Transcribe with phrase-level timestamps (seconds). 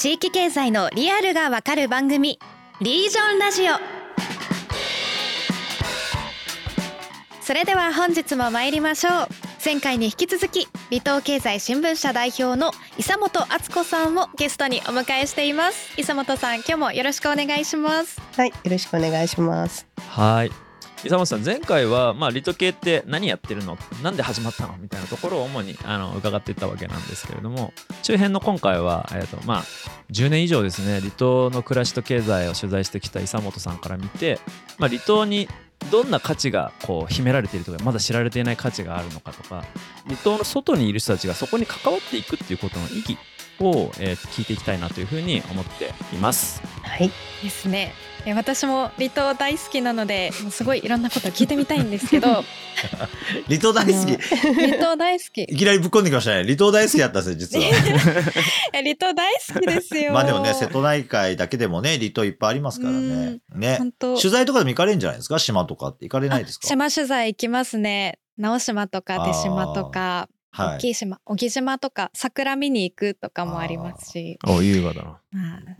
[0.00, 2.38] 地域経済のリアルがわかる番組
[2.80, 3.74] リージョンラジオ。
[7.42, 9.28] それでは本日も参りましょう。
[9.62, 15.92] 前回に引き続き離島経済新聞社代表の伊佐本敦子さんをゲストにお迎えしています。
[16.00, 18.22] 伊佐本さん今日もよろしくお願いします。
[18.38, 19.86] はいよろしくお願いします。
[20.08, 20.69] はい
[21.02, 23.78] 伊佐本さん前回は、まあ、リト系って何やってるの？
[24.02, 24.76] なんで始まったの？
[24.76, 29.62] みたいなところを主にあの伺っていったわけなんですけれども中編の今回は、えーとまあ、
[30.10, 34.38] 10年以上ですね離島の暮らしと経済を取材してきた伊佐本さんから見て、
[34.78, 35.48] まあ、離島に
[35.90, 39.64] どんな価値がこう秘められているとかまだ知られていない価値があるのかとか
[40.04, 43.16] 離島の外にいる人たちがそこに関わっていくっていうことの意義
[43.60, 46.62] を、えー、聞いていきたいなというふうに思っています。
[46.82, 47.10] はい。
[47.42, 47.92] ですね。
[48.26, 52.44] え私も離島大好きなのでもうすごいいろんなこと聞いてみたいんですけど。
[53.48, 54.16] 離島大好き？
[54.54, 55.42] 離島大好き。
[55.44, 56.44] いきなりぶっ込んできましたね。
[56.44, 57.64] 離島大好きだったんですよ実は
[58.72, 60.12] 離島大好きですよ。
[60.12, 63.38] まあでもね瀬戸内海だけでもね離島いっぱいありますからね。
[63.54, 63.76] ね。
[63.78, 64.16] 本当。
[64.18, 65.38] 取材とかでも行かれるんじゃないですか？
[65.38, 66.68] 島とかって行かれないですか？
[66.68, 68.18] 島取材行きますね。
[68.36, 70.76] 直島とか出島とかはい。
[70.76, 74.38] 大きい島小木島とか桜見に行くとかもありますし。
[74.46, 75.20] お優雅だな。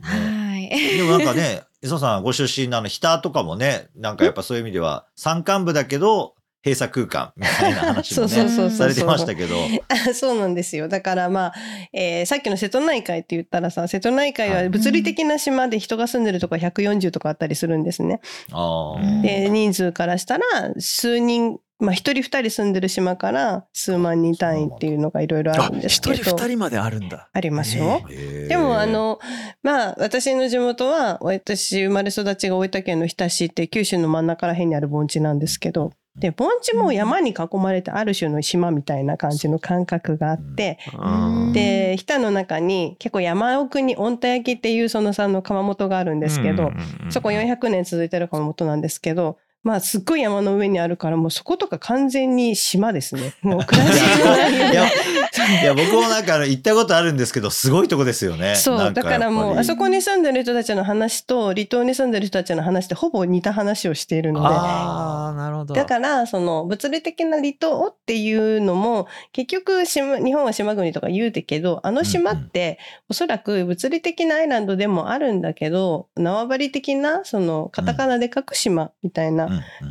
[0.01, 0.97] はい。
[0.97, 9.55] でもなんかね 磯さんご出身のあの日田とかもねなんかやっぱそういう意味では山間部だけど閉鎖空間みたいな話もねされてましたけど。
[9.87, 10.87] あ そうなんですよ。
[10.87, 11.53] だからまあ、
[11.91, 18.21] えーさっきの瀬戸内海って言ったらさ瀬戸内海は物理的な島で人が住んでるとこ140とかあったりするんですね。
[18.51, 19.21] あうんー。
[19.21, 20.45] で人数からしたら
[20.77, 27.29] 数人まあ一人二人住んでる島から数万人単位っていうのがいろいろああるんですけ一ど人二人まであるんだ。
[27.33, 28.01] ありますよ。
[28.47, 29.19] でもあの
[29.63, 46.71] まあ私の地元は私生まれ育ちが大分県の日田市って九州の真ん中ら辺にある盆地なんですけどで盆地も山に囲まれてある種の島みたいな感じの感覚があって、うんで日田の中に結構山奥に御田焼っていうそのさんの窯元があるんですけど、
[47.09, 53.33] そこ400年続いてる窯元なんですけどまあすっごい山の上にあるからもうそことか完全に島ですね。
[53.43, 65.73] もう暮らしいやないや僕もなんか行ったことあるんですけどすごいとこですよねそうだからもうあそここに住んでる人たちの話と離島に住んでる人たちの話ってほぼ似た話をしているのでああ、なるほど。
[65.73, 72.77] だからその物理的な離島っていうのも結局島日本は島国とか言うてけどあの島って
[73.09, 79.49] おそらく物理的なアイランドでもあるんだけど縄張り的なそのカタカナで書く島みたいな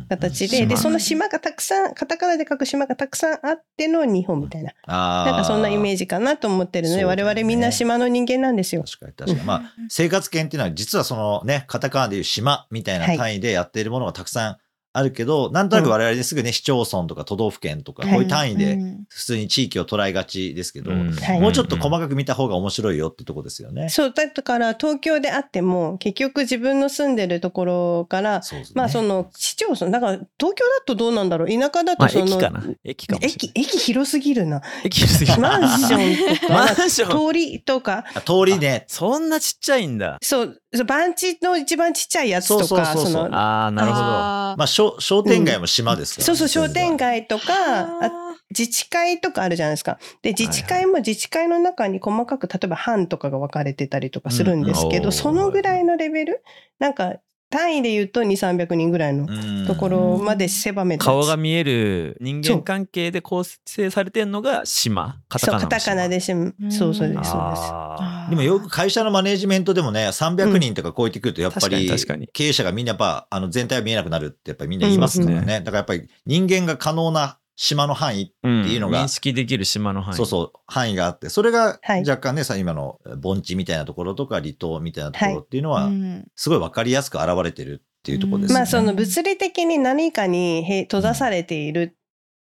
[0.09, 0.69] 形で,、うん。
[0.69, 0.75] 島。
[0.75, 4.73] でその島がたくさんカタカナで書く島がたくさんあっての日本みたいな。
[4.87, 7.15] ななんかそんなイメーージかなと思ってるので、ね。
[7.23, 8.83] 々みんな島の人間なんですよ。
[8.83, 9.45] 確かに確かに。
[9.45, 14.57] まあ生活圏っていうのは実はそのねカタカナでいう島みたいな単位でやっているものがたくさん
[14.93, 23.89] あるけど、なんとなく我々ですぐね市町村とか都道府県とかはいこういう単位でうん普通に地域を捉えがちですけど、もうちょっと細かく見た方が面白いよってとこですよね。
[23.89, 31.47] そうだから東京であっても結局自分の住んでるところから、ねまあその市町村だから東京だとどうなんだろう？
[31.47, 32.63] 田舎だまあ、とその、駅かな？
[32.83, 34.61] 駅かもしれ駅駅広すぎるな。
[34.83, 37.27] 駅すぎるマンションとかマンション。
[37.27, 40.17] 通りとかあ通りねそんなちっちゃいんだ。
[40.21, 44.03] そうそう番地の一番ちっちゃいやつとかそうそうそうそうのああ、なるほど。
[44.03, 48.11] まあ商商店街も島ですから、そうそう商店街街とかあ
[48.49, 49.97] 自治会とかあるじゃないですか。
[50.21, 56.43] で自治会も自治会の中に細かく例えば班とかが分かれてたりとかするんですけど、うんそのぐらいのレベル
[56.79, 57.15] なんか
[57.51, 59.27] 単位で言うと2300人ぐらいの
[59.67, 65.19] ところまで狭めて顔が見える人間関係で構成されてるのが島。
[65.27, 65.59] カタカナ。
[65.59, 67.31] そうカタカナでしそうそうですそうです。
[67.33, 71.89] あでもよく会社のマネジメントでもね300人とか超えてくるとやっぱり
[72.31, 75.63] 経営者がみんなやっぱあの全体が見えなくなるってやっぱりみんな言いますからね、うん。
[75.63, 80.17] だからやっぱり人間が可能な島の範囲、ーっていうのが認識できる島の範囲。
[80.17, 88.59] そうそう範囲があってそれがはい若干ね、さ今の盆地みたいなところとか離島みたいなところっていうのはうんすごい分かりやすく現れてるっていうところですよね。
[88.61, 91.95] まあその物理的に何かにへ閉ざされている、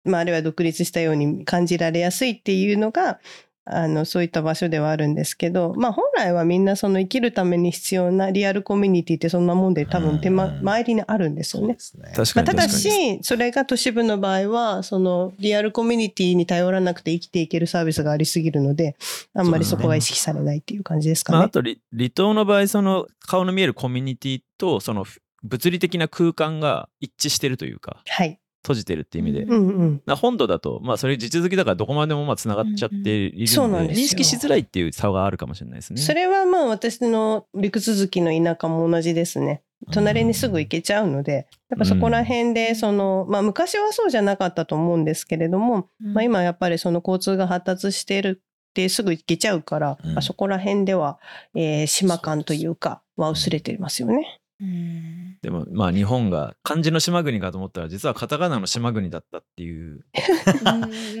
[0.04, 3.18] まあ、あるいは独立したように感じられやすいっていうのが
[3.64, 11.76] あのそういった場所ではあるんですけど、まあ、本来はみんなその生きるために必要なリアルコミュニティってそんなもんで多分手間、うん周りにあるんですよねね。
[11.94, 12.70] まあ、ただ確かに確かに。
[12.70, 18.96] しそれが都市部の場合はそのリアルコミュニティに頼らなくて生きていけるサービスがありすぎるので
[19.34, 21.46] あんまりそこが意識されないっていう感じですかまあ、ね。
[21.46, 25.04] あと離離島の場合その顔の見えるコミュニティとその
[25.42, 30.16] 物理的な空間が一致してるというかはい、閉じてるっていう意味で、うんうん。
[30.16, 36.00] 本土だと、まあ、それ地続きだからどこまでもまあつながっちゃっているので,、そうなん認識しづらいっていう差があるかもしれないですね。
[36.00, 39.62] それはまあ私の陸続きの田舎も同じですね。
[39.92, 48.42] 隣にすぐ行けちゃうので、やっぱそこら辺でその、まあ昔はそうじゃなかったと思うんですけれども、まあ今やっぱりその交通が発達している
[48.74, 51.18] ですぐ行けちゃうから、そこら辺では、
[51.54, 54.38] えー島感というかは薄れてますよね。
[54.60, 60.04] うんでもまあ日本が漢字の島国かと思ったら実はカタカナの島国だったっていう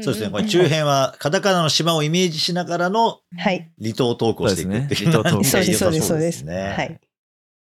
[0.02, 0.30] そうですね。
[0.30, 3.70] これ中編はカタカナの島をイメージしながらのはい。
[3.80, 5.12] 離島トークをしていくっていう。
[5.12, 6.42] そうですね そうですそうですそうです。
[6.44, 6.74] ね。
[6.76, 7.00] はい。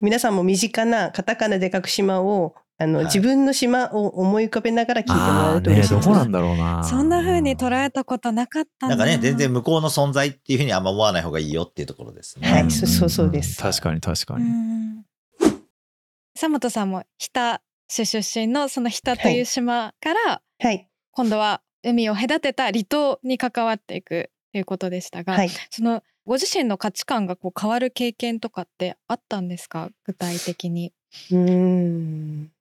[0.02, 6.08] 皆さんも身近なカタカナで書く島をあの、はい自分の島を思い浮かべながら聞いてもらうと嬉しいです。
[6.10, 12.50] ねどこなんだろうなそんな風に捉えたことなかったなんかね、全然向こうの存在っていうふうにあんま思わない方がいいよっていうところですね。
[12.50, 15.04] はいそうそうそうです確かに確かうに、ん
[16.42, 20.88] 久本さんも日田市出身のその日田という島からはい。
[21.12, 25.50] 今度は海を隔てた離島に関わっていくということでしたが、はい。
[25.70, 29.90] そのご自身の価値観がこう変わる経験とかってあったんですか？
[30.06, 30.94] 具体的に。
[31.30, 32.52] うーん。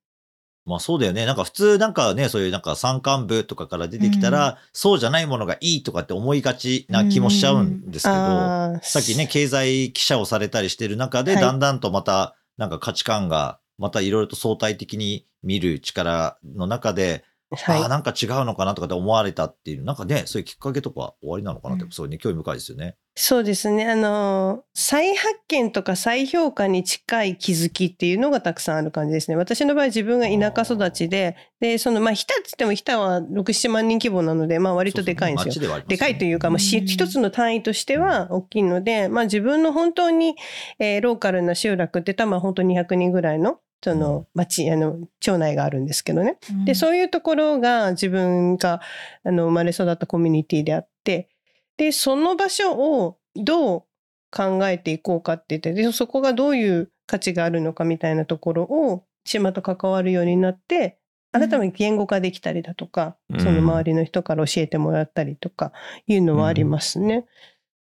[0.67, 1.25] まあそうだよね。
[1.25, 22.89] なんか普通なんかね、そういうなんか山間部とかから出てきたら、そうじゃないものがいいとかって思いがちな気もしちゃうんですけど、あーさっきね、経済記者をされたりしてる中で、はいだんだんとまたなんか価値観がまたいろいろと相対的に見る力の中で、ああ、はなんか違うのかなとかって思われたっていう、なんかね、そういうきっかけとか終わりなのかなって、うんそういうね、興味深いですよね。
[22.89, 22.95] い。
[23.15, 23.89] そうですね。
[23.89, 29.37] あの、再発見とか再評価に近い気づきっていうのがたくさんある感じですね。
[29.37, 35.53] 私の場合自分が田舎育ちで、で、その、まあ、日田って言っても日田は6、7万人規模なので、まあ割とでかいんですよ。
[35.55, 40.37] そうそう街ではありますでかいというか、まあ、一つの単位としては大きいので、まあ、自分の本当に、
[40.79, 46.39] えーローカルな集落って言ったら、まあ、本当に200人ぐらいの、その、町、あの、町内があるんですけどね。
[46.65, 48.81] で、そういうところが自分が、
[49.25, 51.29] あの、生まれ育ったコミュニティであって、
[51.77, 53.85] で、その場所をどう
[54.31, 60.99] 考えていこうかって言って、で、そこがどういう価値があるのかみたいなところを、島と関わるようになって、
[61.33, 65.73] 改めて言語化できたりだとか、うんその周りの人から教えてもらったりとか
[66.07, 67.27] いうのはありますね。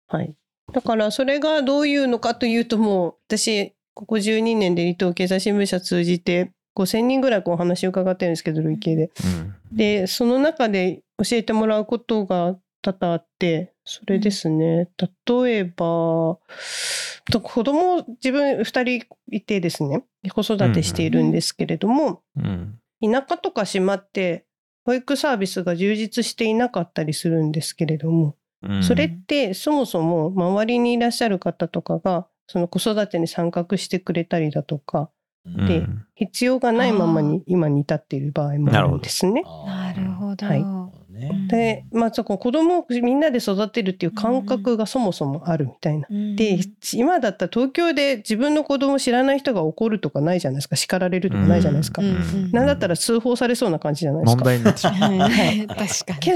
[0.09, 0.35] はい。
[0.73, 9.11] だからそれがどういうのかというともう私ここ12年で離島経済新聞社通じて5,000人ぐらいこうお話を伺ってるんですけど累計で。
[9.25, 9.77] うん。
[9.77, 14.89] でその中で教えてもらうことが多々あってそれですね。
[15.27, 16.39] 例えば
[17.31, 20.05] と子供自分2人いてですね。
[20.33, 22.79] 子育てしているんですけれども、うん。
[23.03, 24.45] 田舎とか島って
[24.85, 28.83] 保育サービスが充実していなかったりするんですけれども、うん。
[28.83, 35.11] それってそもそも周りにいらっしゃる方とかがその子育てに参画してくれたりだとか
[35.47, 39.43] うんでうん必要がないままあに今に至っている場合もあるんですね。
[39.67, 40.47] なるほど。
[40.47, 40.65] はい
[41.15, 46.07] ねで、まあ、そこ子供をみんなで育てるっていう感覚がそもそもあるみたいな。
[46.11, 46.59] うんで
[46.93, 52.03] 今だったら東京で自分の子供知らない人が怒るとかないじゃないですか叱られるとかないじゃないですか。
[52.03, 54.45] うんうんなんだったら通報されそうな感じじゃないです問か。
[54.45, 56.19] 題になってしまうはい 確かに。
[56.21, 56.33] け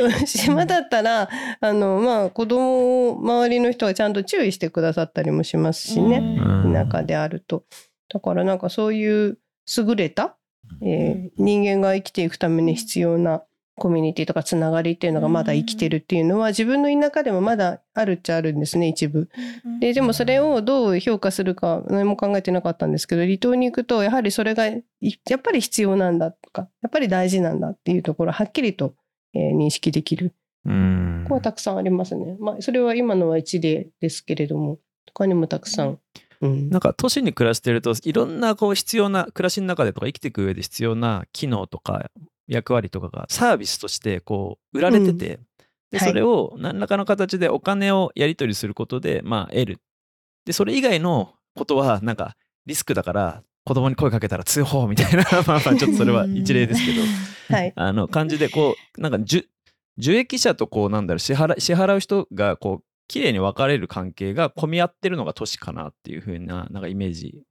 [0.00, 1.28] ど島だったら
[1.60, 7.64] あのまあ子供を周りの人がちゃんと注意してくださったりもしますしね、うん田舎であると。
[8.12, 9.38] だからなんかそういう
[9.76, 10.36] 優れた、
[10.82, 13.42] えー人間が生きていくために必要な
[13.78, 19.28] コミュニティとかつながりっていうのがまだ生きてるっていうのは自分の田舎でもまだあるっちゃあるんですね一部。
[19.80, 24.84] ででもそれをどう評価するか何も考えてなかったんですけど離島に行くとやはりそれがい
[25.28, 28.94] やっぱり必要なんだとかやっぱり大事なんだっていうところをはっきりと、
[29.34, 30.34] えー認識できる
[30.64, 32.36] うんここはたくさんありますね。
[32.40, 34.78] まあそれは今のは一例ですけれども
[35.14, 35.98] 他にもたくさん。
[36.40, 42.10] うんなんか都市に暮らしてるといろんなこう必要な暮らしの中でとか生きていく上で必要な機能とか
[42.48, 45.40] 役割とかがサービスとしてこう売られてて、
[45.90, 46.08] ではい。
[46.08, 49.80] それを何らかの形でお金をやり取りすることでまあ得る。
[50.44, 52.36] でそれ以外のことはなんか
[52.66, 57.02] リスクだから子供に声かけたら通報みたいな まあまあ ちょっとそれは一例ですけど。
[57.54, 57.72] はい。
[57.76, 59.44] あの感じでこうなんか受
[59.98, 67.42] 受益者とこうなんだろう支払支払う人がこう綺麗に分かれる関係が混み合ってるのが都市かなっていう風ななんかイメージ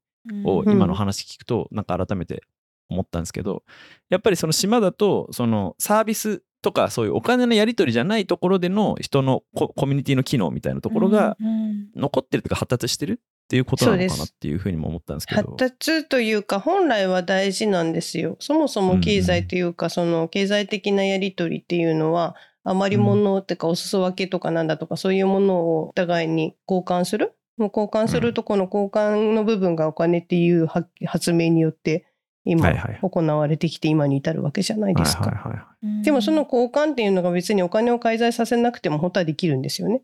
[0.46, 0.72] をうん。
[0.72, 2.44] 今の話聞くとなんか改めて
[2.90, 3.64] 思ったんですけど
[4.10, 15.56] やっぱりその島だとそのサービスとかそういうお金のやり取りじゃないところでの人のココミュニティの機能みたいなところがうん残ってるというか発達してるっていうことなのかなっていうふうにも思ったんですけ発ど。
[15.56, 18.36] 達というか本来は大事なんですよ。
[18.40, 27.34] そもそも経済というか、その経済的なやり取りっていうのは余り物っていうかお裾分けとかなんだとかそういうものをお互いに交換する？
[27.56, 32.06] もう交換するとこの交換の部分がお金っていうは発明によって
[32.50, 35.26] 今行われてきて今に至るわけじゃないですか。
[36.04, 40.02] でもその交換っていうのが別にお金を介在させなくても本当はできるんですよね。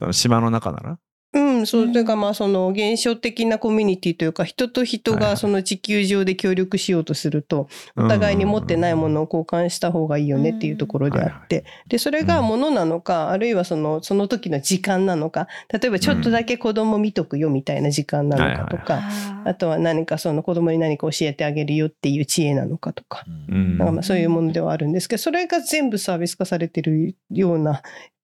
[0.00, 0.12] うんうん。
[0.12, 0.98] 島の中なら？
[1.34, 1.92] うん、そうう、ん。
[1.92, 19.02] というかまあその現象的なコミュニティというか、人と人がその地球上で協力しようとすると、お互いに持ってないものを交換した方がいいよねっていうところであって、で、それが物なのか、あるいはその、その時の時間なのか、例えばちょっとだけ子供見とくよみたいな時間なのかとか、
[19.44, 23.78] あとは何かその子供に何か教えてあげるよっていう知恵なのかとか、うん。
[23.78, 27.82] なんかまあそういうものではあるんですけど、それが全部サービス化されてるような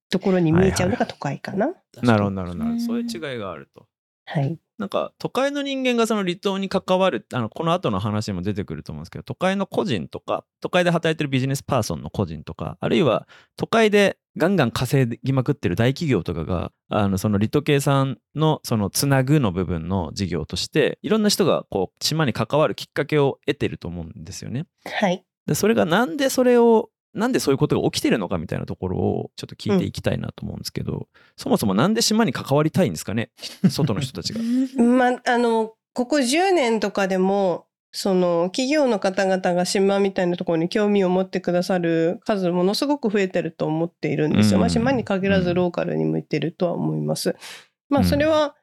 [0.09, 1.73] ところに見えちゃうのが都会かな。
[2.01, 3.85] なるほどなるほどなるほうんどそういう違いがあると。
[4.25, 4.59] はい。
[4.77, 24.65] なんか都会の人間がその離島に関わるあのこの後の話にも出てくると思うんですけど都会の個人とか都会で働いてるビジネスパーソンの個人とかあるいは都会でガンガン稼ぎまくってる大企業とかがあのその離島計算のそのつなぐの部分の事業としていろんな人がこう島に関わるきっかけを得てると思うんですよね。
[24.85, 25.25] はい。
[25.45, 33.31] でそれがなんでそれをなんでそういうことが起きてるのかみたいなところをちょっと聞いていきたいなと思うんですけど、そもそもなんで島に関わりたいんですかね？
[33.69, 34.41] 外の人たちが。
[34.83, 44.57] まあ、あの、ここ10年とかでも、その企業の方々が島みたいなところに興味を持ってくださる数ものすごく増えてると思っているんですよ。
[44.57, 47.35] うんまあ、島に限らずローカルに向いてるとは思います。
[47.89, 48.55] まあ、それは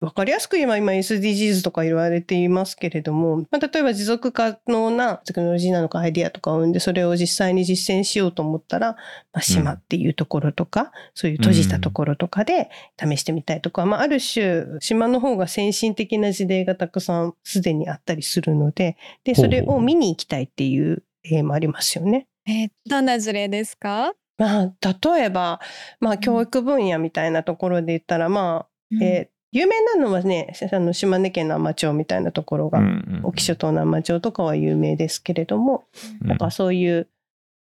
[0.00, 8.92] 分かりやすく言えば今 SDGs とか言われていますけれども、まあ、例えば持続可能なテクノロジーなのかアイディアとかを生んでそれを実際に実践しようと思ったら、
[9.34, 22.26] まあ、島っていうところとか、そういう閉じたところとかで試してみたいとか、まあ、ある種島の方が先進的な事例がたくさんすでにあったりするのででそれを見に行きたいっていう例もありますよね。
[22.48, 24.14] えーどんな事例ですか？
[24.38, 24.72] まあ、
[25.12, 25.60] 例えば、
[26.00, 35.84] まあ、教育分野みたいなところで言ったら、まあえー有名なのはねあの島根県の海士町みたいなところが、隠岐諸島の海士町とかは有名ですけれども、
[36.20, 37.08] なんかそういう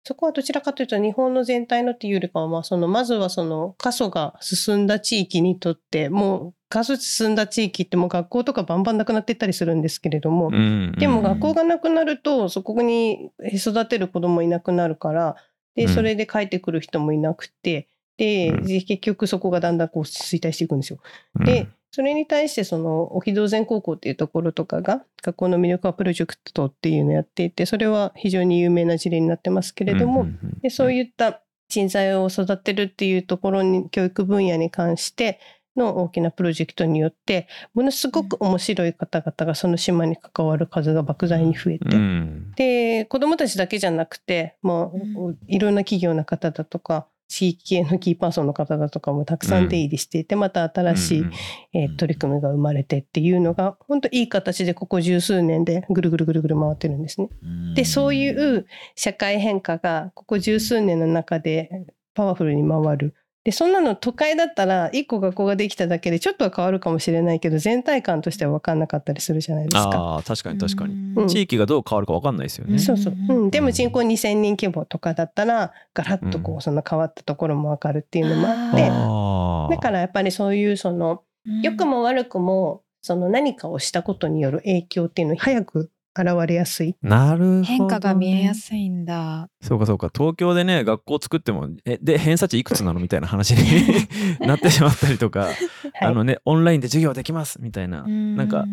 [0.06, 10.50] そこはどちらかというと日本の全体のっていうよりかは、まあ、そのまずはその過疎が進んだ地域にとってもう過疎進んだ地域ってもう学校とかバンバンなくなっていったりするんですけれども、
[10.98, 15.36] でも学校がなくなるとそこに育てる子供いなくなるから
[15.74, 17.88] でうんそれで帰ってくる人もいなくてで
[18.18, 18.62] うん。
[18.66, 20.98] で結局そこがだんだんこう衰退していくんですよ。
[21.44, 30.26] で、それに対してその沖道前高校っていうところとかが学校の魅力化プロジェクトっていうのをやっていてそれは非常に有名な事例になってますけれども、
[30.60, 35.38] でそういいった人材を育てるっていうところに教育分野に関して
[35.76, 42.52] の大きなプロジェクトによってものすごく面白い方々がその島に関わる数が莫大に増えて、うん。
[42.56, 44.92] で子どもたちだけじゃなくても
[45.30, 51.32] ういろんな企業の方だとか地域系のキーパーソンの方だとかもたくさん出入りしていて、また新しい、うん
[51.72, 57.28] えー取り組みが生まれてっていうのが本当いい形でここ十数年でぐるぐるぐるぐる回ってるんですね。
[57.74, 61.70] でそういう社会変化がここ十数年の中で
[62.14, 63.14] パワフルに回る。
[63.44, 69.90] でそんなの都会だったら一個学校ができただけでちょっとは変わるかもしれないけど全体感としては分かんなかったりするじゃないですか。
[69.94, 71.28] ああ確かに確かに、うん。
[71.28, 72.78] 地域がどう変わるか分かんないですよね。
[72.78, 81.22] そうそう、うん、でも人口う2,000人規模とかだったらガラッとこうそんな変わったところも分かるっていうのもあってだからやっぱりそういうその
[81.62, 86.96] 良くも悪くもその何かをしたことによる影響っていうのに早く現れやすい。
[87.02, 89.48] なるほどね、変化が見えやすいんだ。
[89.60, 90.10] そうかそうか。
[90.14, 94.06] 東京でね学校作ってもえで偏差値いくつなのみたいな話に
[94.46, 95.54] なってしまったりとか、はい。
[96.00, 98.64] あのねオンラインで授業できますみたいな、なんか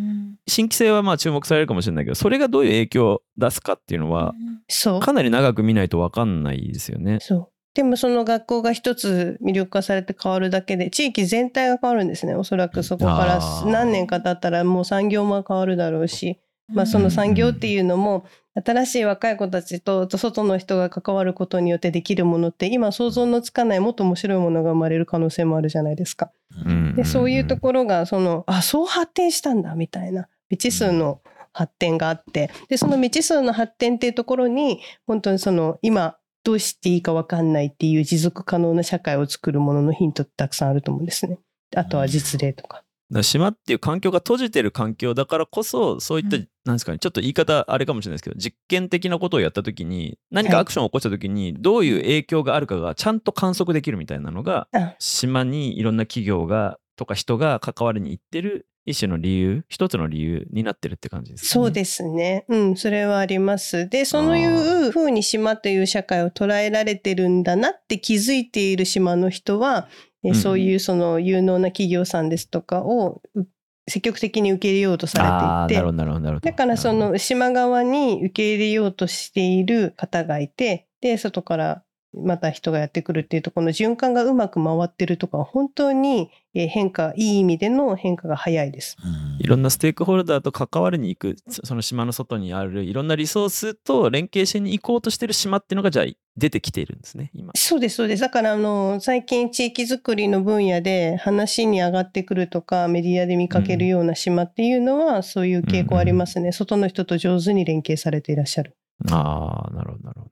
[0.48, 4.33] 新規性はまあ注目されるかもしれないけどそれがどういう影響を出すかっていうのは
[4.67, 5.00] そう。
[5.00, 7.17] かなり長く見ないと分かんないですよね。
[7.21, 7.48] そう。
[7.74, 12.36] でもその学校が一つ魅力化されて変わるだけで地域全体が変わるんですね。
[12.36, 13.39] おそらくそこから
[13.71, 16.41] 何年か経ったらもう産業も変わるだろうし、
[16.73, 26.31] まあ、その産業っていうのも新しい若い子たちとと外の人が関わることによってできるものって今想像のつかないもっと面白いものが生まれる可能性もあるじゃないですか。
[26.65, 31.21] うんでそういうところがそのあそう発展したんだみたいな未知数の
[31.53, 41.39] 発展があってでその未知数の発展っていうところに本当にその今どうしていいか分かんないっていう持続可能な社会を作るもののヒントってたくさんあると思うんですね。
[41.75, 42.83] あとは実例とか。
[43.21, 61.65] 島っていう環境が閉じてる環境だからこそそういった、うんなんですかねちょっと言い方あれかもしれないですけど実験的なことをやった時に何かアクションを起こした時にどういう影響があるかがちゃんと観測できるみたいなのがあ島にいろんな企業がとか人が関わりに行ってる一種の理由一つの理由になってるって感じですかね。
[61.65, 62.45] そうですね。
[62.47, 63.87] うん、それはあります。
[63.89, 73.45] で、そういうふうに島という社会を捉えられてるんだなって気づいている島の人は、えうんそういうその有能な企業さんですとかをう
[73.87, 76.41] 積極的に受け入れようとあされていて。
[76.41, 88.97] だからその島側に受け入れようとしている方がいて、で、外からまた人がやってくるっていうとこの循環がうまく回ってるとか本当にえー変化いい意味での変化が早いです。
[89.03, 96.05] うんいろんなステークホルダーと関わりに行くそその島の外にあるいろんなリソースと連携しに行こうとしてる島っていうのがじゃあ
[96.37, 97.51] 出てきているんですね今。
[97.55, 108.75] そうですそうですだからあの最近地域づくりの分野で話に上がってくるとかメディアで見かけるような島っていうのは、そういう傾向ありますね、外の人と上手に連携されていらっしゃる。
[109.09, 110.31] ああなるほどなるほど。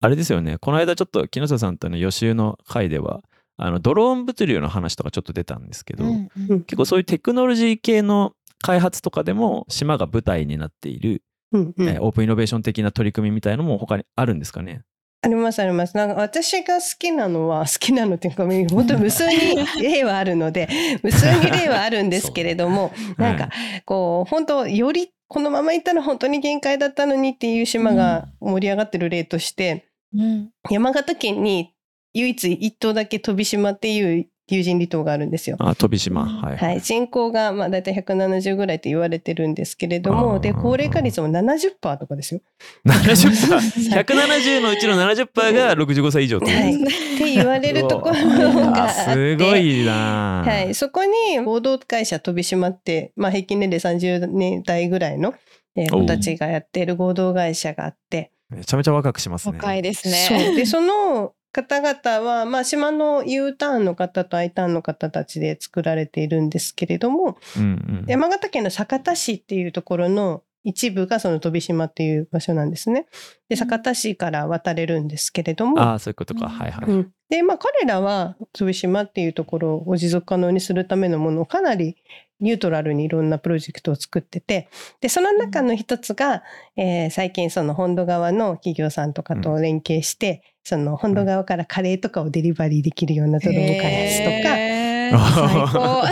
[0.00, 0.58] あれですよね。
[0.58, 3.22] この間ちょっと木下さんとの予習の回では
[3.56, 6.62] あのドローン物流の話とかちょっと出たんですけど、うんうん。
[6.62, 11.88] 結構そういうテクノロジー系の開発とかでも島が舞台になっている、うんうん。
[11.88, 14.82] えーオープンイノベーション的な取り組みみたいのも他にあるんですかね？
[15.22, 15.94] ありますあります。
[15.96, 19.34] なんか私が好きなのは 好きなのっていうか本当に無数に
[19.82, 20.68] 例はあるので
[21.02, 23.50] 無数に例はあるんですけれども、 なんか
[23.84, 30.50] こう本当よりこのままいったら本当に限界だったのにっていう島が盛り上がってる例として、うん。
[30.70, 31.74] 山形県に
[32.14, 35.56] 唯一一島だけ飛島っていう有人離島があるんですよ。
[35.60, 42.40] あ飛島、うんはい、はい、人口がまあ大体170ぐらいと言われてるんですけれどもで高齢化率も70%とかですよ。
[42.84, 46.74] 70%、 170のうちの70%が65歳以上ってはい。
[46.74, 46.86] っ
[47.18, 49.12] て言われるところがあって。
[49.12, 55.34] すごいな、はい、そこに合同会社飛島って、まあ、平均年齢30年代ぐらいの
[55.76, 59.56] 子たちがやっている合同会社があって、めちゃめちゃ若くしますね。
[59.56, 60.54] 若いですね。
[60.56, 73.06] でその方々は、まあ、島の U ターンの方と I ターンの方たちで作られているんですけれどもうんうん、山形県の酒田市っていうところの一部がその飛島っていう場所なんですね。
[73.48, 76.48] で酒田市から渡れるんですけれども、ああ、そういうことか。
[76.48, 76.90] はいはい。
[76.90, 81.96] うん、でまあ彼らは飛島っていうところを持続可能にするためのものをかなり
[82.40, 84.68] ニュートラルにいろんなプロジェクトを作ってて
[85.00, 86.42] でその中の一つが、
[86.76, 95.18] えー最近その本土側の企業さんとかと連携して、その本土側からカレーとかをデリバリーできるようなドローン開発とか、へー。
[95.18, 96.02] 最高。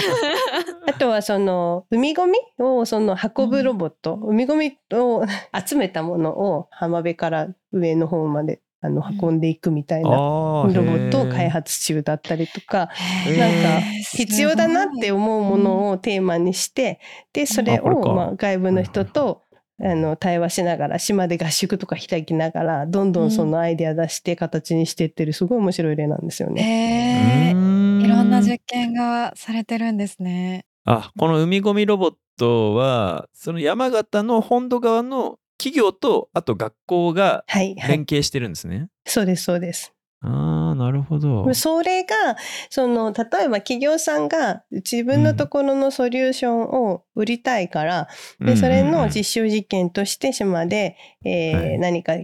[0.86, 5.24] あとはその海ゴミをその運ぶロボット、海ゴミを
[5.66, 11.58] 集めたものを浜辺から上の方まであの運んでいくみたいなあロボットを開発。
[11.58, 12.88] 発中だったりとか、
[13.26, 13.80] なんか
[14.12, 17.00] 必要だなって思うものをテーマにして、
[17.32, 19.42] でそれをまあ外部の人と
[19.80, 27.54] あの対話しながら島で合宿とか開きながらどんどんそのアイデア出して形にしていってるすごい面白い例なんですよね。
[27.54, 30.64] いいろんな実験がされてるんですね。
[30.84, 38.88] あ、この海ゴミロボットは、その山形の本土側の企業と、あと学校がはいはい、連携してるんですね。
[39.06, 39.92] そうですそうです。
[40.20, 41.52] ああ、なるほど。
[41.54, 42.36] それが
[42.70, 48.08] その例えば企業さんが自分のところのソリューションを売りたいから、
[48.40, 52.14] でそれの実証実験として島で、えーはい何か、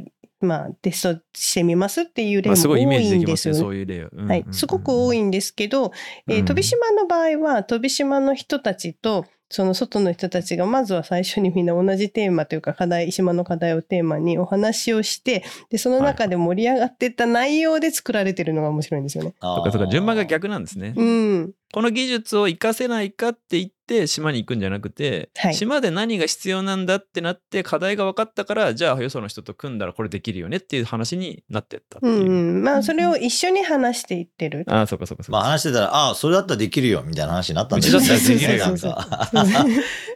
[0.40, 3.60] まあ、テストしてみますっていう例もまあすごいイメ多いんですよね。
[3.60, 4.08] そういう例を。
[4.12, 5.92] うんうんうんはい、すごく多いんですけど、
[6.26, 19.32] えーうん飛島の場合は飛島の人たちとその外の人たちがまずは最初にみんな同じテーマというか課題島の課題をテーマにお話をしてでその中で盛り上がっていった内容で作られてるのが面白いんですよね。
[19.38, 20.92] はい、とかとか順番が逆なんですね。
[20.96, 32.12] うん、この技術を活かせないかって言って島に行くんじゃなくて、はい島で何が必要なんだってなって課題が分かったからじゃあよその人と組んだらこれできるよねっていう話になってったっていう。
[32.12, 34.64] うんうん、まあそれを一緒に話していってる。
[34.68, 35.38] ああそうかそうかそうか。
[35.38, 39.30] まあ話してたら、ああ、それだったらできるよ、みたいな話になったんだうちだったらできるよなんか。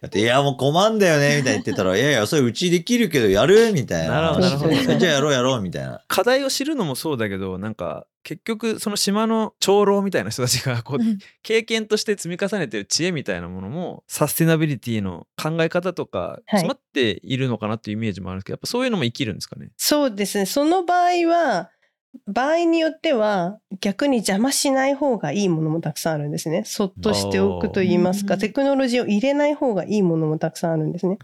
[0.02, 4.40] だって、いや、もう困んだよね、みたいに言ってたら、 いやいや、それうちできるけどやるみたいな話。
[4.40, 6.00] なるほどなるほど じゃあやろうやろう、みたいな。
[6.08, 19.70] 課題を知るのもそうだけどなんか結局その島の長老みたいな人たちがこううん経験として積み重ねてる知恵みたいなものもサステナビリティの考え方とかはい詰まっているのかなっていうイメージもあるんですけどやっぱそういうのも生きるんですかね？
[19.76, 21.70] そうですねその場合は
[22.26, 26.64] 場合によっては逆に邪魔しない方がいいものもたくさんあるんですね。
[26.64, 31.18] そっとしておくと言いますかテクノロジーを入れない方がいいものもたくさんあるんですね。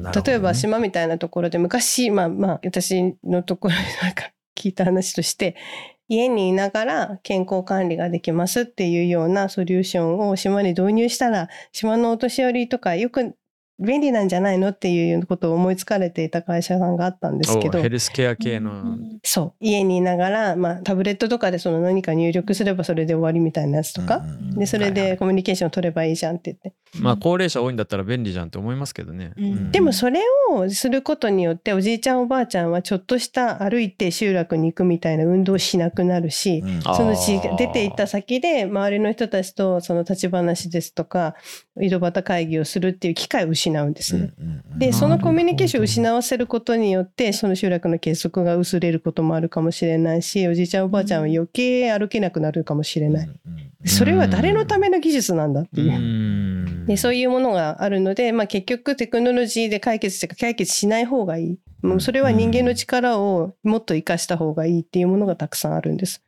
[0.00, 5.56] ね例えば島みたいなところで昔まあまあ私のところでなんか聞いた話として
[6.08, 13.36] 家にいながら健康管理ができますっていうようなソリューションを島に導入したら島のお年寄りとかよく
[13.80, 24.22] 便利なんじゃないのっていうことを思いつかれていた会社さんがあったんですけどおヘルスケア系の、うんそう家にいながら、まあ、タブレットとかでその何か入力すればそれで終わりみたいなやつとか、
[24.56, 26.72] でそれでコミュニケーション取ればいいじゃんって言って。
[27.00, 29.32] まあ高齢者多いんだったら便利じゃんって思いますけどね。
[29.36, 29.72] うん。
[29.72, 36.62] でもそれをすることによっておじいちゃんおばあちゃんはちょっとした歩いて集落に行くみたいな運動をしなくなるし、
[36.96, 41.34] そのち出ていった先で周りの人たちとその立ち話ですとか
[41.80, 44.32] 井戸端会議をするっていう機会を失失うんですね。
[44.76, 53.28] で、そのコミュニケーションを失わせることによって、その集落の結束が薄れることもあるかもしれないし、おじいちゃんおばあちゃんは余計歩けなくなるかもしれない。
[53.84, 55.98] それは誰のための技術なんだっていう。
[55.98, 61.58] んでそういうものがあるので、まあ、結局テクノロジーで解決して解決しない方がいい。
[61.82, 66.22] もうそれは人間の力をもっと生かした方がいいっていうものがたくさんあるんです。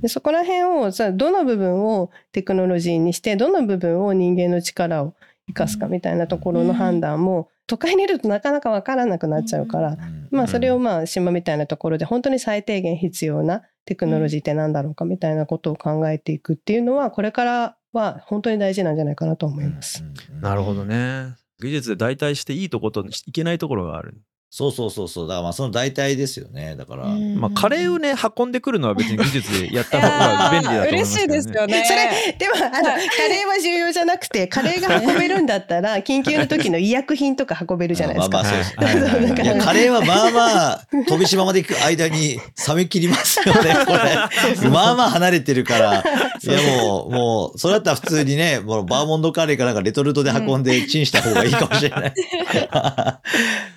[0.00, 5.14] でそこら辺をさどの部分をテクノロジーにしてどの部分を人間の力を
[5.50, 20.04] 生かすかみたいなところの判断も都会にいるとなかなか分からなくなっちゃうから、うんまあそれをまあ島みたいなところで本当に最低限必要なテクノロジーって何だろうかみたいなことを考えていくっていうのはこれからは本当に大事なんじゃないかなと思います。
[20.40, 21.34] なるほどね。
[21.60, 24.22] 技術で代替していいとこといけないところがある。
[24.52, 25.28] そうそうそうそう。
[25.28, 26.74] だからまあその代替ですよね。
[26.74, 27.06] だから。
[27.06, 31.22] まあカレーをね運んでくるのは別に技術でやった方が 便利だと思いますけどね。
[31.22, 31.84] 嬉しいですよね。
[31.86, 38.38] それでもあのカレーは重要じゃなくてカレーが運べるんだったら 緊急の時の医薬品とか運べるじゃないですか。
[38.38, 44.68] まあまあそうですはいカレーはまあまあ、飛島まで行く間に冷め切りますよね、これ。
[44.68, 46.04] まあまあ離れてるから。
[46.42, 52.14] いやもう、もう、それだったら普通にね、もうバーモンドカレーかなんかレトルトで運んでチンした方がいいかもしれない。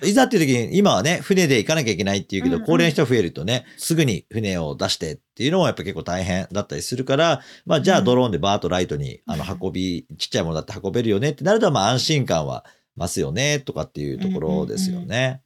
[0.08, 12.64] いざっていう時に、今はね、船で行かなきゃいけないっていうけど、高齢の人増えるとね、すぐに船を出してっていうのもやっぱ結構大変だったりするから、まあじゃあドローンでバーッとライトに、あの、運び、ちっちゃいものだって運べるよねってなると、まあ安心感は
[12.96, 15.40] 増すよね、とかっていうところですよね。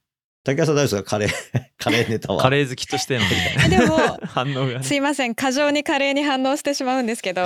[0.45, 1.11] 竹谷さん大丈夫ですか？
[1.11, 1.31] カレー、
[1.79, 2.41] カレーネタは？
[2.41, 4.83] カレー好きとしてのみたいなでも 反応がね。
[4.83, 7.43] すいません過剰にカレーに反応してしまうんですけど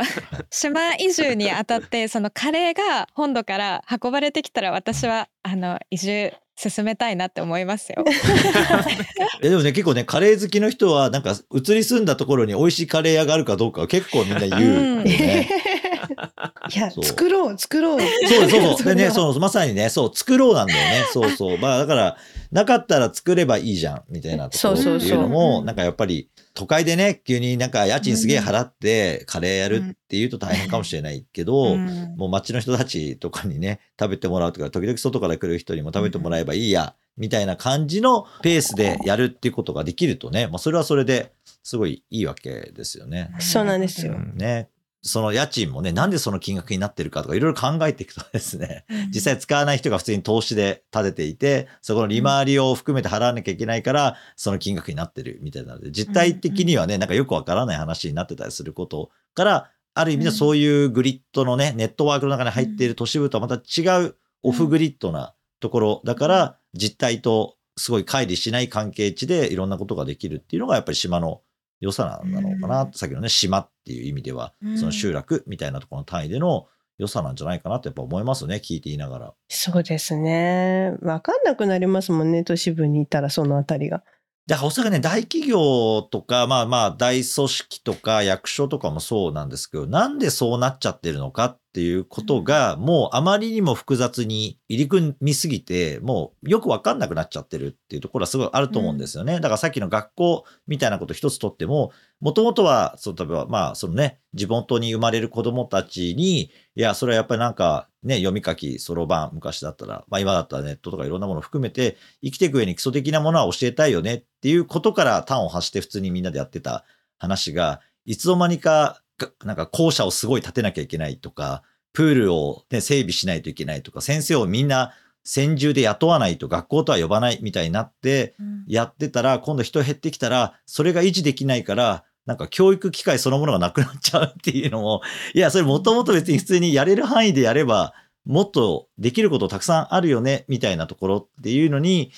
[0.50, 8.04] 島移住にあたってそのカレーが本土から運ばれてきたら私はあの移住進めたいなって思いますよ。
[9.42, 15.48] えでもね、結構ね、カレー好きの人は、なんか、移り住んだところに美味しいカレー屋があるかどうかは結構みんな言うよね。
[16.74, 18.00] いや作ろう作ろう。
[18.00, 18.84] そうそうそう。
[18.94, 21.06] でね、そう、まさにね、そう、作ろうなんだよね。
[21.12, 21.58] そうそう。
[21.58, 22.16] まあ、だから、
[22.52, 43.30] なかったら作ればいいじゃん、みたいなところっていうのも、うんなんかやっぱり、都会でね、急になんか家賃すげえ払って、カレーやるっていうと大変かもしれないけど、うんもう街の人たちとかにね、食べてもらうとか、時々外から来る人にも食べてもらえばいいや、みたいな感じのペースでやるっていうことができるとね、まあ、それはそれですごいいいわけですよね。
[43.38, 44.14] そうなんですよ。
[44.14, 44.68] うんね。
[45.06, 60.34] その家賃もね、なんでその金額になってるかとかいろいろ考えていくとですね、実際使わない人が普通に投資で立てていて、そこの利回りを含めて払わなきゃいけないから、その金額になってるみたいなので、実態的にはね、なんかよくわからない話になってたりすることから、ある意味でうん。
[60.34, 71.42] そういうグリッドのね、ネットワークの中に入っている都市部とはまた違うオフグリッドなところだから、実態とすごい乖離しない関係値でいろんなことができるっていうのがやっぱり島の
[71.80, 76.66] 良さなんだろうかな、うんさっきのね、島っていう意味では、うんその集落みたいなところの単位での
[76.98, 79.34] 良さなんじゃないかなってやっぱ思いますね、聞いていながら。
[79.48, 80.96] そうですね。
[81.02, 84.04] わかんなくなりますもんね都市部にいたらそのあたりが。
[84.46, 99.36] で、おそらくね、大企業とか、まあまあ、大組織とか役所とかもそうなんですけど、なんでそうなっちゃってるのかっていうことが、もうあまりにも複雑に入り組みすぎて、もうよくわかんなくなっちゃってるっていうところはすごいあると思うんですよね。
[99.36, 101.92] だからさっきの学校みたいなこと一つとっても、
[102.24, 116.86] もともとは、そう、例えば、まあ、そのね、地元に生まれる子供たちに、いや、それはやっぱりなんか、ね、読み書き、そろばん、昔だったら、まあ今だったらネットとかいろんなものを含めて、生きていく上に基礎的なものは教えたいよねっていうことから端を発して普通にみんなでやってた
[117.18, 128.34] 話が、いつの間にか、がなんか校舎をすごい建てなきゃいけないとか、プールを、ね、整備しないといけないとか、先生をみんな専従で雇わないと学校とは呼ばないみたいになって、
[128.66, 135.02] やってたら、今度人減ってきたら、それが維持できないから、なんか教育機会そのものがなくなっちゃうっていうのも、
[135.34, 142.12] いや、それもともと別に普通にやれる範囲でやれば、もっとできることたくさんあるよね、みたいなところっていうのに、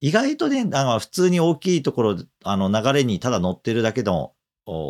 [0.00, 4.32] 意外とね、あの普通に大きいところ、あの流れにただ乗ってるだけの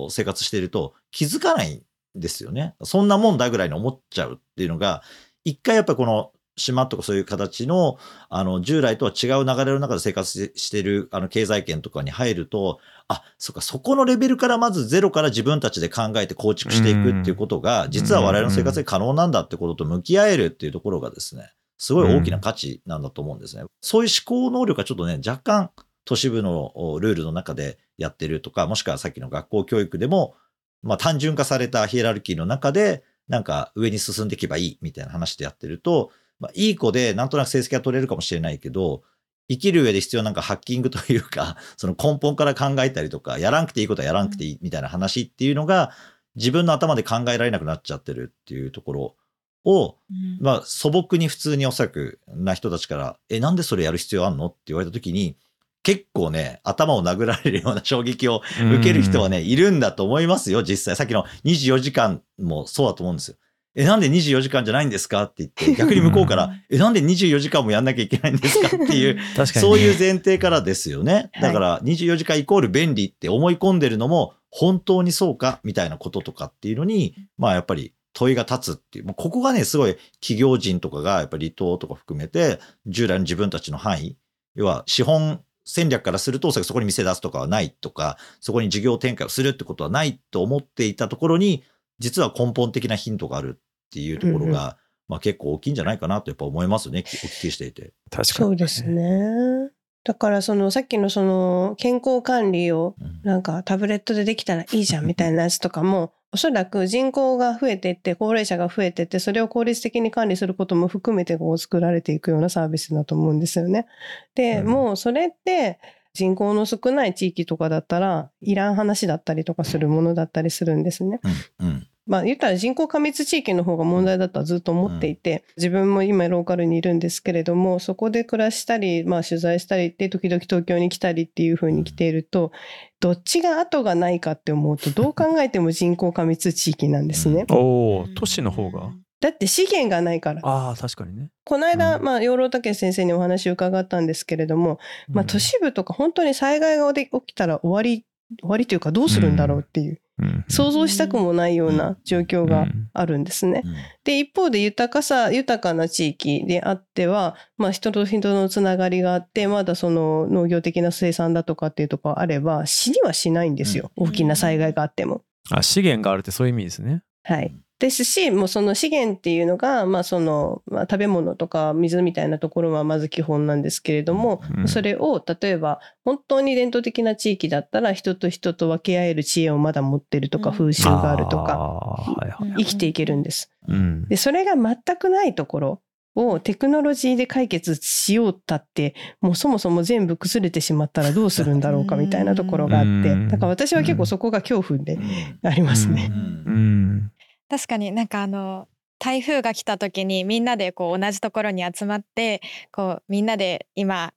[0.09, 1.83] 生活してると気づかないん
[2.15, 2.75] ですよね。
[2.83, 5.03] そんなもんだぐらいに思っちゃうっていうのが、
[5.45, 23.65] 一回やっぱこの島とかそういう形の、あの、従来とは違う流れの中で生活ししてる、あの、経済圏とかに入ると、あ、そっか、そこのレベルからまずゼロから自分たちで考えて構築していくっていうことが、実は我々の生活で可能なんだってことと向き合えるっていうところがですね、すごい大きな価値なんだと思うんですね。
[23.81, 25.71] そういう思考能力がちょっとね、若干
[26.05, 30.35] 都市部のおルールの中でやってるとか、もしくはさっきの学校教育でも、
[30.83, 36.11] まあ単純化されたヒエラルキーの中で、なんか上に進んでいけばいいみたいな話でやってると、
[36.43, 39.03] まあ、いい子でなんとなく成績が取れるかもしれないけど、
[39.49, 45.93] 生きる上で必要なんかハッキングというか、 その根本から考えたりとか、やらなくていいことはやらなくていいみたいな話っていうのが、
[46.35, 49.17] 自分の頭で考えられなくなっちゃってるっていうところ
[49.65, 55.37] を、うんまあ素朴に普通におそらくな人たちから、え、なんでそれやる必要あんのって言われた時に、
[55.85, 58.43] 結構ね、頭を殴られるような衝撃を
[58.77, 60.97] 受ける人はね、いるんだと思いますよ、実際。
[60.97, 63.37] さっきの24時間もそうだと思うんですよ。
[63.75, 71.31] え、なんで24時間じゃないんですかって言って、逆に向こうから、え、なんで24時間もやんなきゃいけないんですかっていう、 ね、そういう前提からですよね。
[71.33, 71.43] はい。
[71.43, 84.17] だから24時間イコール便利って思い込んでるのも本当にそうかみたいなこととかっていうのに、まあやっぱり問いが立つっていう、ここがね、すごい企業人とかがやっぱり離島とか含めて従来の自分たちの範囲、
[84.55, 91.63] 要は資本戦略からすると、そこに店出すとかはないとか、そこに事業展開をするってことはないと思っていたところに、
[91.99, 94.75] 実は根本的なヒントがあるっていうところが、うんうん
[95.09, 97.93] まあ結構大きいんじゃないかなとやっぱ思いますね、お聞きしていて。
[98.11, 99.71] 確かにそうですね。
[100.05, 113.87] だからそのさっきのその健康管理をうんなんかタブレットでできたらいいじゃんみたいなやつとかも おそらく人口が増えていって高齢者が増えていってそれを効率的に管理することも含めてこう作られていくようなサービスだと思うんですよね。
[114.35, 115.79] で、うんもうそれって
[116.15, 121.21] 人口の少ない地域とかだったらいらん話だったりとかするものだったりするんですね。
[121.61, 121.67] うん。
[121.67, 121.89] うん。
[122.05, 132.51] まあ言ったら人口過密地域の方が問題だとはずっと思っていて、自分も今ローカルにいるんですけれども、そこで暮らしたり、まあ取材したりって、時々東京に来たりっていう風に来ていると、
[132.99, 137.47] どっちが後がないかって思うと、どう考えても人口過密地域なんですね。
[137.51, 138.91] おお都市の方が？
[139.23, 140.41] だって資源がないから。
[140.43, 142.03] ああ確かにね、この間、うん。
[142.03, 148.05] まあ養老孟先生にお話を伺ったんですけれども、まあ都市部とか本当に災害が起きたら終わり、
[148.41, 150.45] 終わりというかどうするんだろうっていう、うん。
[150.49, 153.63] 想像したくもないような状況があるんですね。
[153.65, 153.75] うん。
[154.03, 165.23] で一方で豊かさ豊かな地域であっては、まあ、人と人のつながりがあってまだその農業的な生産だとかっていうところあれば死にはしないんですよ、大きな災害があっても。
[165.51, 167.03] あ資源があるってそういう意味ですね。
[167.25, 174.69] はい、ですしもうその資源っていうのが、まあそのまあ、食べ物とか水みたいなところはまず基本なんですけれども、うん。
[174.69, 180.57] それを例えば本当に伝統的な地域だったら人と人と分け合える知恵をまだ持ってるとか、うん。
[180.57, 182.65] 風習があるとかあーはいはい。
[182.65, 183.51] 生きていけるんです。
[183.67, 184.07] うん。
[184.07, 185.81] で、それが全くないところ
[186.15, 195.01] をテクノロジーで解決しようったって、もうそもそも全部崩れてしまったらどうするんだろうかみたいなところがあってうん、だから私は結構そこが恐怖で
[195.43, 196.13] ありますね。
[196.13, 196.23] うん。
[196.47, 197.13] うん
[197.53, 198.67] 確かになんかあの
[198.99, 204.15] 台風が来た時にみんなでこう同じところに集まってこうみんなで今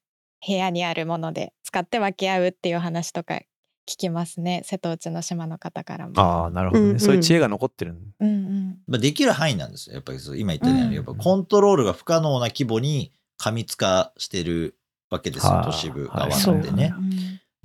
[0.48, 3.42] 部屋にあるもので使って分け合うっていう話とか
[3.86, 4.62] 聞きますね。
[4.64, 6.14] 瀬戸内の島の方からも。
[6.16, 7.00] ああなるほどね、うんうん。
[7.02, 8.78] そういう知恵が残ってるんうんうん。
[8.88, 9.96] まあ、できる範囲なんですよ。
[9.96, 10.94] やっぱりそう今言ったように、うん。
[10.94, 14.78] やっぱコントロールが不可能な規模に過密化してる
[15.10, 16.94] わけですよ、はあ都市部はい側なんでね。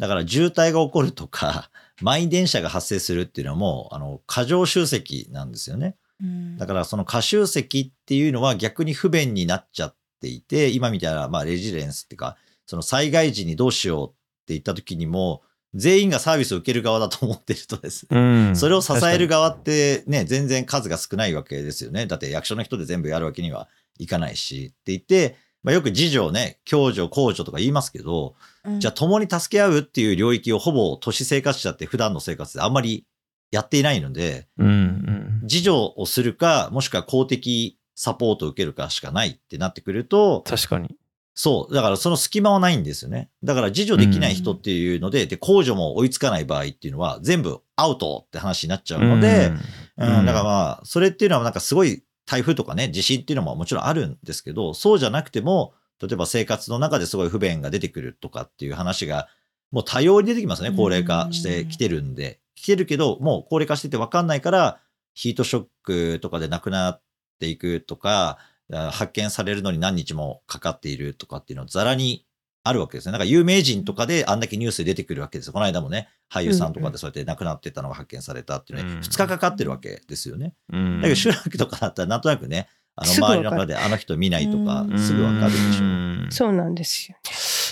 [0.01, 5.97] だから渋滞が起こるとか、 満員電車が発生するっていうのも、あの、過剰集積なんですよね。
[6.23, 12.37] うんだからその過集積っていうのは逆に不便になっちゃっていて、今みたいな、まあレジレンスっていうか、
[12.67, 14.13] その災害時にどうしようっ
[14.47, 15.43] て言った時にも、
[15.75, 18.21] 全員がサービスを受ける側だと思ってるとですね、う
[18.53, 22.07] んそれを支える側ってね、全然数が少ないわけですよね。
[22.07, 28.81] だって役所の人で全部やるわけにはいかないしって言って、まあ、よく自助ね、共助、公助とか言いますけど、うん。
[28.81, 33.07] じゃあ共に助け合うっていう領域をほぼ都市生活者って普段の生活であんまり
[33.51, 35.41] やっていないので、うんうん。
[35.43, 40.97] 自助をするか、もしくは公的サポートを受けるかしかないってなってくると、確かに。
[41.35, 41.75] そう。
[41.75, 43.31] だからその隙間はないんですよね。
[43.43, 49.53] だから自助できない人っていうので、で、控除も追いつかない場合っていうのは全部アウトって話になっちゃうので、
[49.97, 50.19] うん。
[50.19, 50.27] うん。
[50.27, 59.27] だからまあ、それっていうのはなんかすごい台風とかね、地震っていうのももちろんあるんですけど、そうじゃなくても、例えば生活の中ですごい不便が出てくるとかっていう話が、
[59.73, 60.71] もう多様に出てきますね。
[60.71, 62.39] 高齢化してきてるんで。
[62.55, 64.79] 来てるけど、もう高齢化してて分かんないから、
[65.13, 67.03] ヒートショックとかで亡くなっ
[67.41, 68.39] ていくとか、
[68.73, 72.25] あ発見されるのに何日もかかっているとかっていうのざらに
[72.63, 73.13] あるわけですね。
[73.13, 75.53] なんか有名人とかであんだけニュースで出てくるわけですよ。
[75.53, 80.55] この間もね、俳優さんとかでそうやって亡くなってたのが発見されたっていうね、うん2日かかってるわけですよね。
[80.73, 85.87] うんだけど集落とかだったらなんとなくね、あの周りの中であの人見ないとかうんすぐわかるでしょう。
[85.87, 87.17] うんそうなんですよ。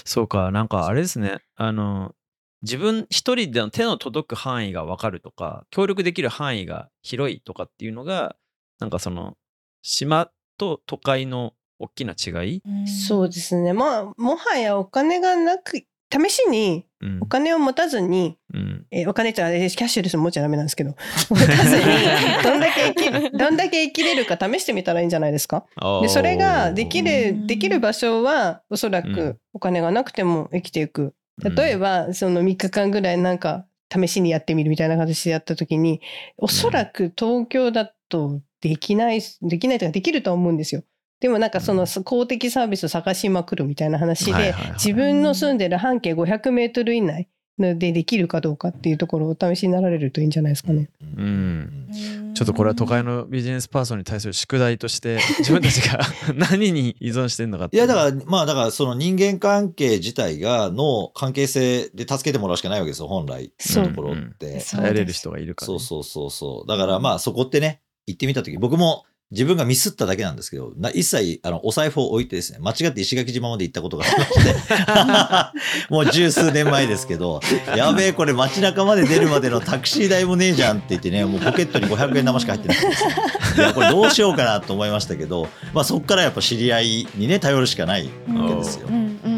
[0.05, 1.41] そうか、なんかあれですね。
[1.57, 2.15] あの、
[2.63, 8.37] 自分一人での手の届く範囲が分かるとか、協力できる範囲が広いとかっていうのが、
[8.81, 9.37] なんかその、
[9.83, 12.87] 島と都会の大きな違い、うん。
[12.87, 13.73] そうですね。
[13.73, 17.19] まあ、もはやお金がなく、試しにうん。
[17.21, 18.87] お金を持たずに、うん。
[18.91, 20.95] えお金ってあれキャッシュレス持っちゃダメなんですけど、
[21.31, 21.85] 持たずに、
[22.43, 25.65] どんだけ生き、どんだけ生きれるか試してみたらいいんじゃないですか？
[26.03, 27.47] で、それができうる、ん。
[27.47, 29.15] できる場所は、おそらうん。
[29.15, 31.15] くお金がなくても生きていく。
[31.57, 36.01] 例えば、その3日間ぐらいなんか、試しにやってみるみたいな形でやった時に、
[36.37, 40.83] おそらく東京だとできない、できないというかできるとは思うんですよ。
[41.21, 47.29] でもなんかその公的サービスを探しまくるみたいな話で自分の住んでる半径500メートル以内
[47.59, 50.91] でできるかどうかっていうところをお試しになられるといいんじゃないですかね。
[51.17, 51.89] うん。
[52.35, 55.99] ちょっとこれは都会のビジネスパーソンに対する宿題として 自分たちが
[56.35, 63.53] 何に依存してるのかっていや、だから、まあ、だから、その人間関係自体が、の関係性で助けてもらうしかないわけですよ、本来。
[63.59, 63.89] そう。
[63.89, 64.61] ところって。
[64.61, 66.69] そう頼れる人がいるから、ね、そうそうそうそう。
[66.69, 77.41] だから、まあ、そこってね、行ってみたとき、僕も自分がミスっただけなんですけど、な一切、あの、お財布を置いてですね、間違って石垣島まで行ったことがありまして、 もう十数年前ですけど、
[77.77, 83.11] やべえ、これ街中まで出るまでのタクシー代もねえじゃんって言ってね、もうポケットに500円玉しか入ってないんですよ。
[83.59, 88.89] いや、これどうしようかなと思いましたけど、まあそこからやっぱ知り合いにね、頼るしかないわけですよ。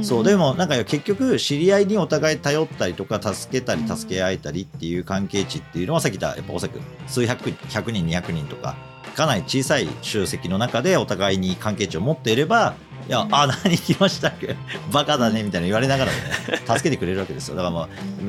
[0.02, 8.76] そうでもなんか結局知り合いにお互い頼ったりとか助けたり助け合えたりっていう関係値っていうのはさっき言ったやっぱおそらく数百100人200人とか
[9.16, 12.74] かなり小さい集積の中でお互いに関係値を持っていれば
[13.08, 14.54] いや、あ、何来ましたっけ？
[14.92, 17.56] バカだねみたいな言われながらもね、助けてくれるわけですよ。
[17.56, 17.88] だからまあ、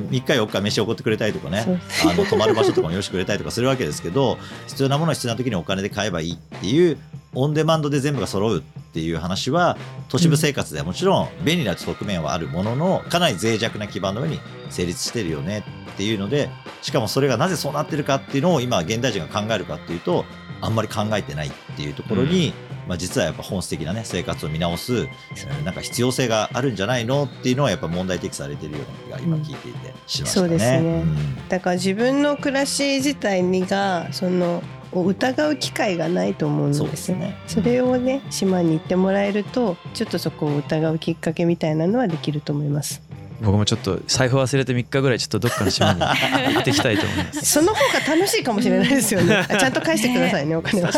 [0.10, 6.98] 3日4日飯を送ってくれたりとかねあの、泊まる場所とかもよしてくれたりとかするわけですけど、必要なものは必要な時にお金で買えばいいっていう、
[7.36, 8.62] オンデマンドで全部が揃うっ
[8.94, 9.78] ていう話は、
[10.10, 14.39] 都市部生活ではもちろん便利な側面はあるものの、かなり脆弱な基盤の上に
[14.72, 15.63] 成立してるよね
[16.02, 16.50] っていうので、
[16.82, 20.26] しかもそれがなぜそうなってるかっていうのを今現代人が考えるかっていうと、
[20.60, 22.54] あんまり考えてないっていうところに、
[22.88, 30.48] まあ、実はやっぱ本質的なね生活を見直す、えーなんか必要性があるんじゃないのっていうのはやっぱ問題提起されてるような気が今聞いていてしましたね。
[30.48, 31.04] そうですね。
[31.04, 31.48] ん。
[31.50, 37.38] だから自分の暮らし自体にがそのを疑う機会がないと思うんですよそうですね。
[37.46, 43.11] それをね島に行ってもらえるとちょっとそこを疑うきっかけみたいなのはできると思います
[43.42, 46.02] 僕もちょっと財布忘れて3日ぐらいちょっとどっかの島に
[46.54, 47.46] 行ってきたいと思います。
[47.46, 49.36] その方が楽しいかもしれないですよね。
[49.36, 50.92] あ ちゃんと返してくださいねお金は。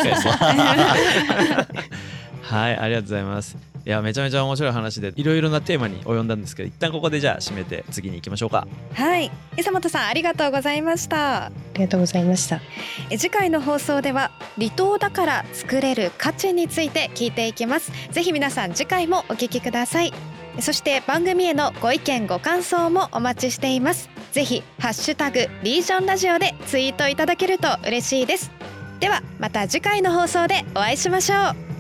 [2.42, 3.56] はいありがとうございます。
[3.86, 8.68] いやめちゃめちゃ面白い話でいろいろなテーマに及んだんですけど一旦ここでじゃあ締めて次に行きましょうか。
[8.94, 9.26] はい。
[9.26, 11.46] 伊佐本さんありがとうございました。
[11.46, 12.62] ありがとうございました。
[13.10, 17.92] え次回の放送では離島だから作れる価値について聞いていきます。
[18.12, 20.14] ぜひ皆さん次回もお聞きください
[20.60, 24.10] そして番組へのご意見ご感想もお待ちしています。
[24.32, 28.52] ぜひハッシュタグリージョンラジオでツイートいただけると嬉しいです。
[29.00, 31.73] ではまた次回の放送でお会いしましょう。